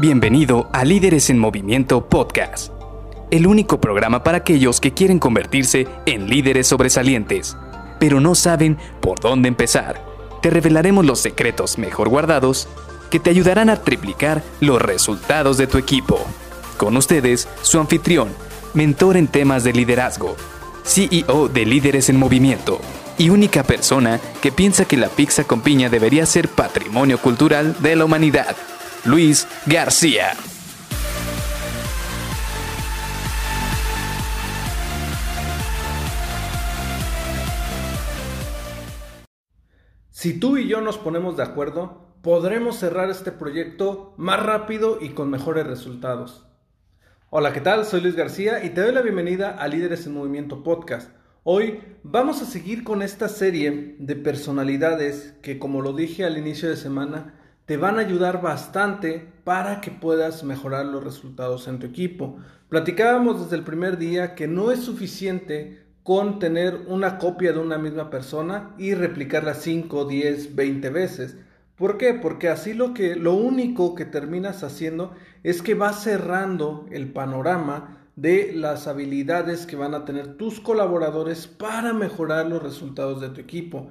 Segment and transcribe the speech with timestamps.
[0.00, 2.72] Bienvenido a Líderes en Movimiento Podcast,
[3.32, 7.56] el único programa para aquellos que quieren convertirse en líderes sobresalientes,
[7.98, 10.00] pero no saben por dónde empezar.
[10.40, 12.68] Te revelaremos los secretos mejor guardados
[13.10, 16.24] que te ayudarán a triplicar los resultados de tu equipo.
[16.76, 18.28] Con ustedes, su anfitrión,
[18.74, 20.36] mentor en temas de liderazgo,
[20.84, 22.80] CEO de Líderes en Movimiento
[23.18, 27.96] y única persona que piensa que la pizza con piña debería ser patrimonio cultural de
[27.96, 28.54] la humanidad,
[29.04, 30.32] Luis García.
[40.10, 45.10] Si tú y yo nos ponemos de acuerdo, podremos cerrar este proyecto más rápido y
[45.10, 46.46] con mejores resultados.
[47.30, 47.84] Hola, ¿qué tal?
[47.84, 51.10] Soy Luis García y te doy la bienvenida a Líderes en Movimiento Podcast.
[51.44, 56.68] Hoy vamos a seguir con esta serie de personalidades que, como lo dije al inicio
[56.68, 57.34] de semana,
[57.68, 62.38] te van a ayudar bastante para que puedas mejorar los resultados en tu equipo.
[62.70, 67.76] Platicábamos desde el primer día que no es suficiente con tener una copia de una
[67.76, 71.36] misma persona y replicarla 5, 10, 20 veces.
[71.76, 72.14] ¿Por qué?
[72.14, 77.98] Porque así lo que lo único que terminas haciendo es que vas cerrando el panorama
[78.16, 83.42] de las habilidades que van a tener tus colaboradores para mejorar los resultados de tu
[83.42, 83.90] equipo.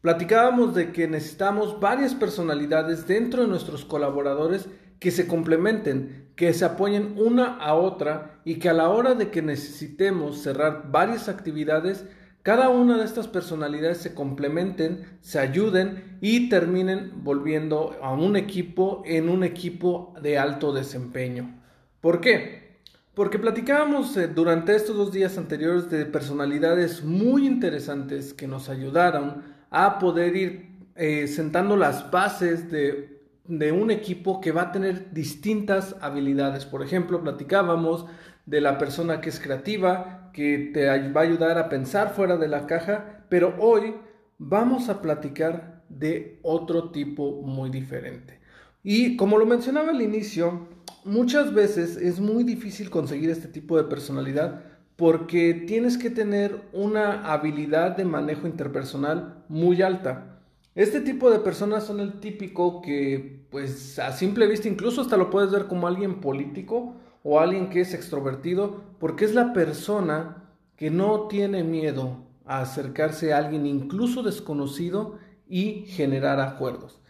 [0.00, 4.66] Platicábamos de que necesitamos varias personalidades dentro de nuestros colaboradores
[4.98, 9.30] que se complementen, que se apoyen una a otra y que a la hora de
[9.30, 12.06] que necesitemos cerrar varias actividades,
[12.42, 19.02] cada una de estas personalidades se complementen, se ayuden y terminen volviendo a un equipo
[19.04, 21.60] en un equipo de alto desempeño.
[22.00, 22.80] ¿Por qué?
[23.12, 29.59] Porque platicábamos eh, durante estos dos días anteriores de personalidades muy interesantes que nos ayudaron
[29.70, 35.12] a poder ir eh, sentando las bases de, de un equipo que va a tener
[35.12, 36.66] distintas habilidades.
[36.66, 38.06] Por ejemplo, platicábamos
[38.46, 42.48] de la persona que es creativa, que te va a ayudar a pensar fuera de
[42.48, 43.94] la caja, pero hoy
[44.38, 48.40] vamos a platicar de otro tipo muy diferente.
[48.82, 50.68] Y como lo mencionaba al inicio,
[51.04, 54.64] muchas veces es muy difícil conseguir este tipo de personalidad
[55.00, 60.42] porque tienes que tener una habilidad de manejo interpersonal muy alta.
[60.74, 65.30] Este tipo de personas son el típico que, pues a simple vista, incluso hasta lo
[65.30, 70.90] puedes ver como alguien político o alguien que es extrovertido, porque es la persona que
[70.90, 75.16] no tiene miedo a acercarse a alguien incluso desconocido
[75.48, 77.00] y generar acuerdos.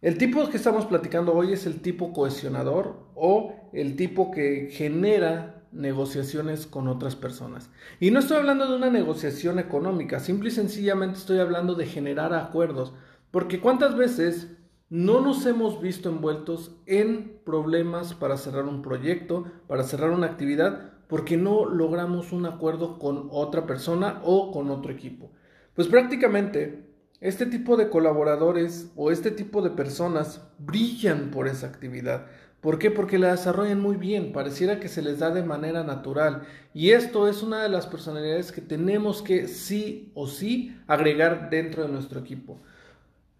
[0.00, 5.53] El tipo que estamos platicando hoy es el tipo cohesionador o el tipo que genera
[5.74, 7.70] negociaciones con otras personas.
[8.00, 12.32] Y no estoy hablando de una negociación económica, simple y sencillamente estoy hablando de generar
[12.32, 12.94] acuerdos,
[13.30, 14.56] porque cuántas veces
[14.88, 20.92] no nos hemos visto envueltos en problemas para cerrar un proyecto, para cerrar una actividad,
[21.08, 25.32] porque no logramos un acuerdo con otra persona o con otro equipo.
[25.74, 32.26] Pues prácticamente este tipo de colaboradores o este tipo de personas brillan por esa actividad.
[32.64, 32.90] ¿Por qué?
[32.90, 36.44] Porque la desarrollan muy bien, pareciera que se les da de manera natural.
[36.72, 41.82] Y esto es una de las personalidades que tenemos que sí o sí agregar dentro
[41.82, 42.62] de nuestro equipo.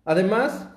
[0.04, 0.68] Además,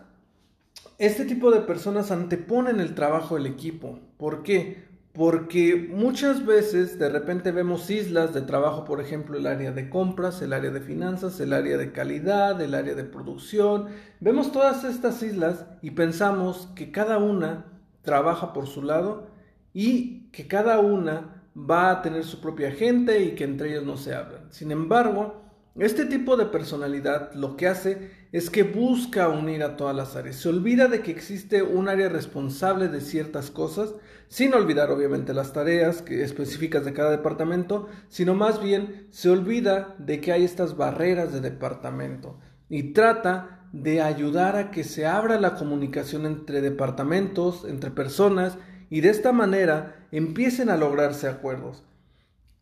[0.98, 4.00] este tipo de personas anteponen el trabajo del equipo.
[4.16, 4.86] ¿Por qué?
[5.12, 10.42] Porque muchas veces de repente vemos islas de trabajo, por ejemplo, el área de compras,
[10.42, 13.88] el área de finanzas, el área de calidad, el área de producción.
[14.22, 17.74] Vemos todas estas islas y pensamos que cada una
[18.08, 19.28] trabaja por su lado
[19.74, 23.98] y que cada una va a tener su propia gente y que entre ellos no
[23.98, 24.50] se hablan.
[24.50, 25.42] Sin embargo,
[25.76, 30.38] este tipo de personalidad lo que hace es que busca unir a todas las áreas.
[30.38, 33.94] Se olvida de que existe un área responsable de ciertas cosas,
[34.30, 40.22] sin olvidar obviamente las tareas específicas de cada departamento, sino más bien se olvida de
[40.22, 42.40] que hay estas barreras de departamento
[42.70, 48.58] y trata de ayudar a que se abra la comunicación entre departamentos, entre personas,
[48.90, 51.84] y de esta manera empiecen a lograrse acuerdos.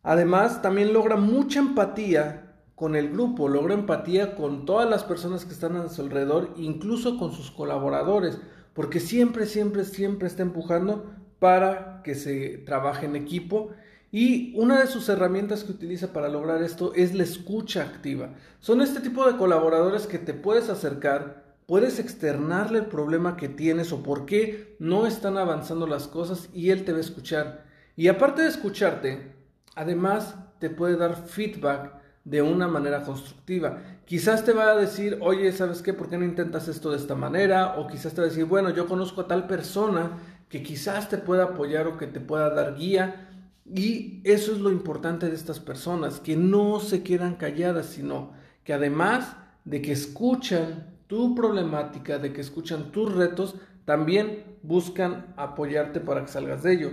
[0.02, 5.52] Además, también logra mucha empatía con el grupo, logra empatía con todas las personas que
[5.52, 8.38] están a su alrededor, incluso con sus colaboradores,
[8.74, 13.70] porque siempre, siempre, siempre está empujando para que se trabaje en equipo
[14.12, 18.30] y una de sus herramientas que utiliza para lograr esto es la escucha activa.
[18.60, 23.92] Son este tipo de colaboradores que te puedes acercar, puedes externarle el problema que tienes
[23.92, 27.64] o por qué no están avanzando las cosas y él te va a escuchar.
[27.96, 29.32] Y aparte de escucharte,
[29.74, 31.94] además te puede dar feedback
[32.26, 33.78] de una manera constructiva.
[34.04, 35.94] Quizás te va a decir, oye, ¿sabes qué?
[35.94, 37.76] ¿Por qué no intentas esto de esta manera?
[37.78, 40.18] O quizás te va a decir, bueno, yo conozco a tal persona
[40.48, 43.28] que quizás te pueda apoyar o que te pueda dar guía.
[43.74, 48.32] Y eso es lo importante de estas personas, que no se quedan calladas, sino
[48.62, 56.00] que además de que escuchan tu problemática, de que escuchan tus retos, también buscan apoyarte
[56.00, 56.90] para que salgas de ello.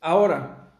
[0.00, 0.74] Ahora,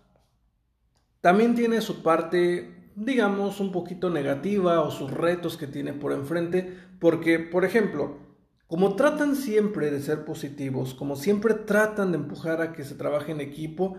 [1.20, 6.76] también tiene su parte, digamos, un poquito negativa o sus retos que tiene por enfrente,
[6.98, 8.18] porque, por ejemplo,
[8.66, 13.30] como tratan siempre de ser positivos, como siempre tratan de empujar a que se trabaje
[13.30, 13.98] en equipo,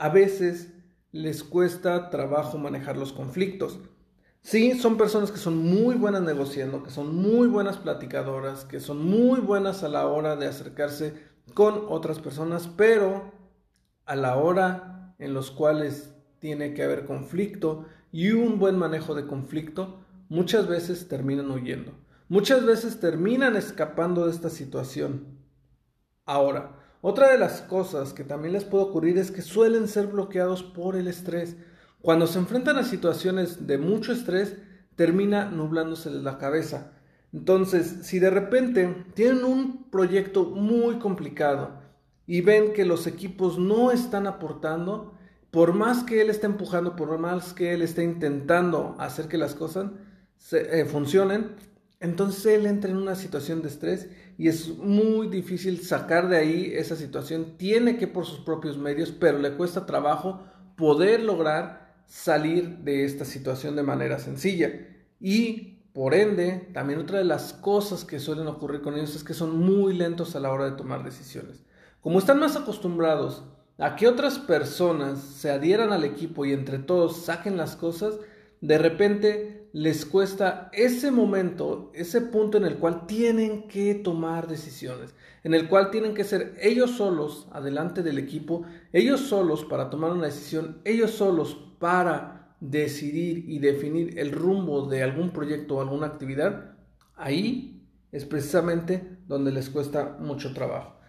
[0.00, 0.72] a veces
[1.12, 3.78] les cuesta trabajo manejar los conflictos.
[4.40, 9.04] Sí, son personas que son muy buenas negociando, que son muy buenas platicadoras, que son
[9.04, 11.14] muy buenas a la hora de acercarse
[11.52, 13.30] con otras personas, pero
[14.06, 19.26] a la hora en los cuales tiene que haber conflicto y un buen manejo de
[19.26, 20.00] conflicto,
[20.30, 21.92] muchas veces terminan huyendo.
[22.30, 25.26] Muchas veces terminan escapando de esta situación.
[26.24, 30.62] Ahora, otra de las cosas que también les puede ocurrir es que suelen ser bloqueados
[30.62, 31.56] por el estrés.
[32.02, 34.56] Cuando se enfrentan a situaciones de mucho estrés,
[34.96, 36.92] termina nublándose la cabeza.
[37.32, 41.80] Entonces, si de repente tienen un proyecto muy complicado
[42.26, 45.14] y ven que los equipos no están aportando,
[45.50, 49.54] por más que él esté empujando, por más que él esté intentando hacer que las
[49.54, 49.90] cosas
[50.52, 51.52] eh, funcionen,
[52.00, 54.08] entonces él entra en una situación de estrés
[54.38, 57.58] y es muy difícil sacar de ahí esa situación.
[57.58, 60.42] Tiene que por sus propios medios, pero le cuesta trabajo
[60.76, 64.72] poder lograr salir de esta situación de manera sencilla.
[65.20, 69.34] Y por ende, también otra de las cosas que suelen ocurrir con ellos es que
[69.34, 71.64] son muy lentos a la hora de tomar decisiones.
[72.00, 73.44] Como están más acostumbrados
[73.76, 78.14] a que otras personas se adhieran al equipo y entre todos saquen las cosas,
[78.62, 85.14] de repente les cuesta ese momento, ese punto en el cual tienen que tomar decisiones,
[85.44, 90.12] en el cual tienen que ser ellos solos adelante del equipo, ellos solos para tomar
[90.12, 96.06] una decisión, ellos solos para decidir y definir el rumbo de algún proyecto o alguna
[96.06, 96.76] actividad,
[97.16, 100.99] ahí es precisamente donde les cuesta mucho trabajo.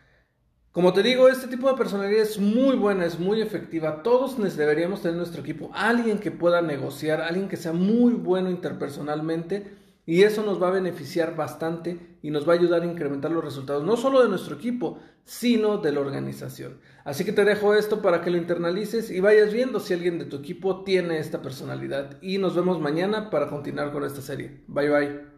[0.71, 4.03] Como te digo, este tipo de personalidad es muy buena, es muy efectiva.
[4.03, 8.50] Todos deberíamos tener en nuestro equipo alguien que pueda negociar, alguien que sea muy bueno
[8.50, 13.31] interpersonalmente y eso nos va a beneficiar bastante y nos va a ayudar a incrementar
[13.31, 16.79] los resultados, no solo de nuestro equipo, sino de la organización.
[17.03, 20.25] Así que te dejo esto para que lo internalices y vayas viendo si alguien de
[20.25, 22.17] tu equipo tiene esta personalidad.
[22.21, 24.62] Y nos vemos mañana para continuar con esta serie.
[24.67, 25.30] Bye bye.